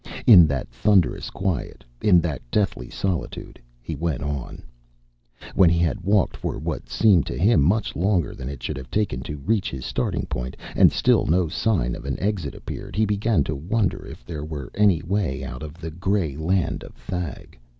In 0.25 0.47
that 0.47 0.67
thunderous 0.69 1.29
quiet, 1.29 1.83
in 2.01 2.21
that 2.21 2.41
deathly 2.49 2.89
solitude, 2.89 3.61
he 3.83 3.93
went 3.93 4.23
on. 4.23 4.63
When 5.53 5.69
he 5.69 5.77
had 5.77 6.01
walked 6.01 6.35
for 6.35 6.57
what 6.57 6.89
seemed 6.89 7.27
to 7.27 7.37
him 7.37 7.61
much 7.61 7.95
longer 7.95 8.33
than 8.33 8.49
it 8.49 8.63
should 8.63 8.77
have 8.77 8.89
taken 8.89 9.19
to 9.21 9.37
reach 9.37 9.69
his 9.69 9.85
starting 9.85 10.25
point, 10.25 10.57
and 10.75 10.91
still 10.91 11.27
no 11.27 11.47
sign 11.49 11.93
of 11.93 12.05
an 12.05 12.19
exit 12.19 12.55
appeared, 12.55 12.95
he 12.95 13.05
began 13.05 13.43
to 13.43 13.55
wonder 13.55 14.03
if 14.03 14.25
there 14.25 14.43
were 14.43 14.71
any 14.73 15.03
way 15.03 15.43
out 15.43 15.61
of 15.61 15.75
the 15.75 15.91
gray 15.91 16.35
land 16.35 16.81
of 16.83 16.95
Thag. 16.95 17.59